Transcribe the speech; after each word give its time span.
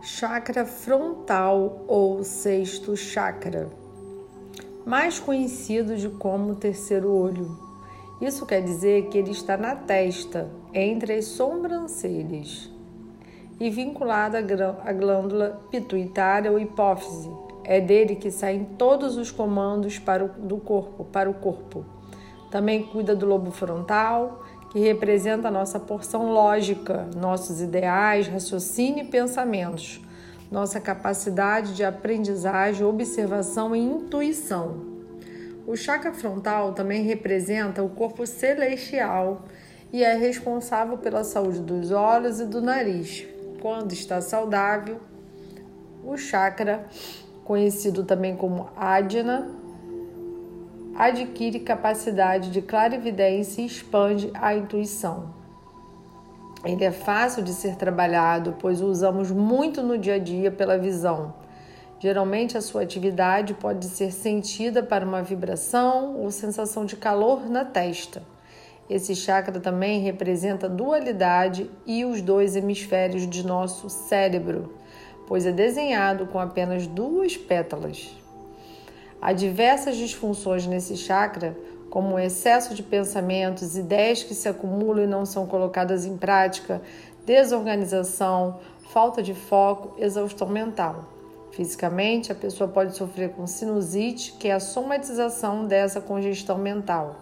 chakra 0.00 0.64
frontal 0.64 1.84
ou 1.88 2.22
sexto 2.22 2.96
chakra, 2.96 3.68
mais 4.86 5.18
conhecido 5.18 5.96
de 5.96 6.08
como 6.08 6.54
terceiro 6.54 7.12
olho. 7.12 7.58
Isso 8.20 8.46
quer 8.46 8.62
dizer 8.62 9.08
que 9.08 9.18
ele 9.18 9.32
está 9.32 9.56
na 9.56 9.74
testa, 9.74 10.48
entre 10.72 11.14
as 11.14 11.24
sobrancelhas, 11.26 12.70
e 13.58 13.68
vinculado 13.70 14.36
à 14.36 14.92
glândula 14.92 15.60
pituitária 15.68 16.50
ou 16.50 16.60
hipófise. 16.60 17.30
É 17.64 17.80
dele 17.80 18.14
que 18.14 18.30
saem 18.30 18.64
todos 18.64 19.16
os 19.16 19.32
comandos 19.32 19.98
para 19.98 20.24
o, 20.24 20.28
do 20.28 20.58
corpo, 20.58 21.04
para 21.04 21.28
o 21.28 21.34
corpo. 21.34 21.84
Também 22.50 22.84
cuida 22.84 23.14
do 23.14 23.26
lobo 23.26 23.50
frontal, 23.50 24.44
que 24.78 24.84
representa 24.84 25.48
a 25.48 25.50
nossa 25.50 25.80
porção 25.80 26.30
lógica, 26.32 27.08
nossos 27.16 27.60
ideais, 27.60 28.28
raciocínio 28.28 29.04
e 29.04 29.08
pensamentos, 29.08 30.00
nossa 30.52 30.80
capacidade 30.80 31.74
de 31.74 31.82
aprendizagem, 31.82 32.86
observação 32.86 33.74
e 33.74 33.80
intuição. 33.80 34.76
O 35.66 35.74
chakra 35.74 36.12
frontal 36.12 36.74
também 36.74 37.02
representa 37.02 37.82
o 37.82 37.88
corpo 37.88 38.24
celestial 38.24 39.46
e 39.92 40.04
é 40.04 40.14
responsável 40.14 40.96
pela 40.96 41.24
saúde 41.24 41.58
dos 41.58 41.90
olhos 41.90 42.38
e 42.38 42.44
do 42.44 42.62
nariz. 42.62 43.26
Quando 43.60 43.92
está 43.92 44.20
saudável, 44.20 45.00
o 46.04 46.16
chakra, 46.16 46.86
conhecido 47.44 48.04
também 48.04 48.36
como 48.36 48.70
Adina, 48.76 49.50
adquire 50.98 51.60
capacidade 51.60 52.50
de 52.50 52.60
clarividência 52.60 53.62
e 53.62 53.66
expande 53.66 54.32
a 54.34 54.52
intuição. 54.52 55.32
Ele 56.64 56.84
é 56.84 56.90
fácil 56.90 57.40
de 57.40 57.54
ser 57.54 57.76
trabalhado, 57.76 58.56
pois 58.58 58.80
o 58.80 58.86
usamos 58.86 59.30
muito 59.30 59.80
no 59.80 59.96
dia 59.96 60.14
a 60.14 60.18
dia 60.18 60.50
pela 60.50 60.76
visão. 60.76 61.32
Geralmente, 62.00 62.58
a 62.58 62.60
sua 62.60 62.82
atividade 62.82 63.54
pode 63.54 63.86
ser 63.86 64.10
sentida 64.10 64.82
para 64.82 65.06
uma 65.06 65.22
vibração 65.22 66.16
ou 66.16 66.32
sensação 66.32 66.84
de 66.84 66.96
calor 66.96 67.48
na 67.48 67.64
testa. 67.64 68.20
Esse 68.90 69.14
chakra 69.14 69.60
também 69.60 70.00
representa 70.00 70.66
a 70.66 70.70
dualidade 70.70 71.70
e 71.86 72.04
os 72.04 72.20
dois 72.20 72.56
hemisférios 72.56 73.28
de 73.28 73.46
nosso 73.46 73.88
cérebro, 73.88 74.74
pois 75.28 75.46
é 75.46 75.52
desenhado 75.52 76.26
com 76.26 76.40
apenas 76.40 76.88
duas 76.88 77.36
pétalas. 77.36 78.17
Há 79.20 79.32
diversas 79.32 79.96
disfunções 79.96 80.66
nesse 80.66 80.96
chakra, 80.96 81.56
como 81.90 82.14
o 82.14 82.18
excesso 82.18 82.74
de 82.74 82.82
pensamentos, 82.82 83.76
ideias 83.76 84.22
que 84.22 84.34
se 84.34 84.48
acumulam 84.48 85.04
e 85.04 85.08
não 85.08 85.26
são 85.26 85.46
colocadas 85.46 86.04
em 86.04 86.16
prática, 86.16 86.80
desorganização, 87.26 88.60
falta 88.90 89.22
de 89.22 89.34
foco, 89.34 90.00
exaustão 90.00 90.48
mental. 90.48 91.04
Fisicamente, 91.50 92.30
a 92.30 92.34
pessoa 92.34 92.68
pode 92.68 92.96
sofrer 92.96 93.30
com 93.30 93.46
sinusite, 93.46 94.32
que 94.38 94.48
é 94.48 94.52
a 94.52 94.60
somatização 94.60 95.66
dessa 95.66 96.00
congestão 96.00 96.56
mental. 96.56 97.16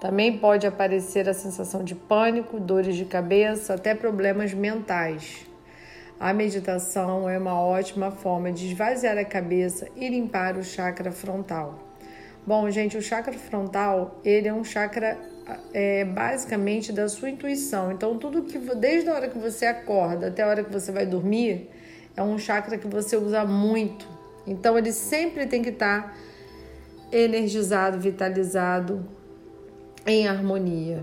Também 0.00 0.38
pode 0.38 0.66
aparecer 0.66 1.28
a 1.28 1.34
sensação 1.34 1.84
de 1.84 1.94
pânico, 1.94 2.58
dores 2.58 2.96
de 2.96 3.04
cabeça, 3.04 3.74
até 3.74 3.94
problemas 3.94 4.52
mentais. 4.54 5.49
A 6.20 6.34
meditação 6.34 7.30
é 7.30 7.38
uma 7.38 7.58
ótima 7.58 8.10
forma 8.10 8.52
de 8.52 8.66
esvaziar 8.66 9.16
a 9.16 9.24
cabeça 9.24 9.88
e 9.96 10.06
limpar 10.06 10.58
o 10.58 10.62
chakra 10.62 11.10
frontal. 11.10 11.78
Bom, 12.46 12.70
gente, 12.70 12.94
o 12.94 13.00
chakra 13.00 13.32
frontal 13.32 14.20
ele 14.22 14.46
é 14.46 14.52
um 14.52 14.62
chakra 14.62 15.16
é, 15.72 16.04
basicamente 16.04 16.92
da 16.92 17.08
sua 17.08 17.30
intuição. 17.30 17.90
Então, 17.90 18.18
tudo 18.18 18.42
que 18.42 18.58
desde 18.58 19.08
a 19.08 19.14
hora 19.14 19.30
que 19.30 19.38
você 19.38 19.64
acorda 19.64 20.28
até 20.28 20.42
a 20.42 20.48
hora 20.48 20.62
que 20.62 20.70
você 20.70 20.92
vai 20.92 21.06
dormir 21.06 21.70
é 22.14 22.22
um 22.22 22.36
chakra 22.36 22.76
que 22.76 22.86
você 22.86 23.16
usa 23.16 23.42
muito. 23.46 24.06
Então, 24.46 24.76
ele 24.76 24.92
sempre 24.92 25.46
tem 25.46 25.62
que 25.62 25.70
estar 25.70 26.14
energizado, 27.10 27.98
vitalizado, 27.98 29.08
em 30.06 30.28
harmonia, 30.28 31.02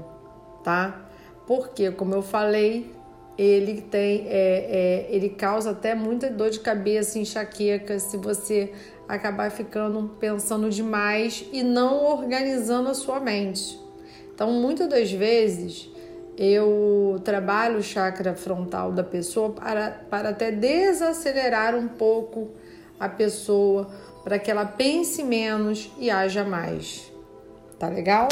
tá? 0.64 1.10
Porque, 1.48 1.90
como 1.90 2.14
eu 2.14 2.22
falei, 2.22 2.96
ele 3.38 3.82
tem, 3.82 4.26
é, 4.28 4.28
é, 4.30 5.08
ele 5.10 5.30
causa 5.30 5.72
até 5.72 5.94
muita 5.94 6.30
dor 6.30 6.50
de 6.50 6.60
cabeça, 6.60 7.20
enxaqueca, 7.20 8.00
se 8.00 8.18
você 8.18 8.72
acabar 9.08 9.52
ficando 9.52 10.16
pensando 10.20 10.70
demais 10.70 11.46
e 11.54 11.64
não 11.64 12.04
organizando 12.06 12.90
a 12.90 12.94
sua 12.94 13.20
mente. 13.20 13.80
Então, 14.34 14.52
muitas 14.52 14.90
das 14.90 15.12
vezes 15.12 15.90
eu 16.38 17.20
trabalho 17.24 17.80
o 17.80 17.84
chakra 17.84 18.36
frontal 18.36 18.92
da 18.92 19.04
pessoa 19.04 19.52
para, 19.52 19.92
para 20.10 20.30
até 20.30 20.52
desacelerar 20.52 21.76
um 21.76 21.88
pouco 21.88 22.50
a 23.00 23.08
pessoa, 23.08 23.88
para 24.24 24.38
que 24.38 24.50
ela 24.52 24.66
pense 24.66 25.24
menos 25.24 25.92
e 25.98 26.10
haja 26.10 26.44
mais. 26.44 27.12
Tá 27.80 27.88
legal? 27.88 28.28